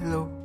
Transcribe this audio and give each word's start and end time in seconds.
Hello. 0.00 0.39